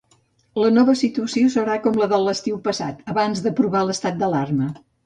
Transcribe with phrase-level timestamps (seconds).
[0.61, 4.75] La nova situació serà com la de l'estiu passat, abans d'aprovar l'estat d'alarma.